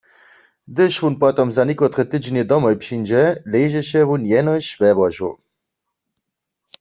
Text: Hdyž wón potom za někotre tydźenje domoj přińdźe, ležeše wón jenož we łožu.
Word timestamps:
Hdyž 0.73 0.95
wón 1.01 1.15
potom 1.23 1.49
za 1.55 1.63
někotre 1.69 2.03
tydźenje 2.11 2.43
domoj 2.51 2.75
přińdźe, 2.81 3.23
ležeše 3.53 4.01
wón 4.09 4.23
jenož 4.33 4.65
we 4.79 4.89
łožu. 4.97 5.31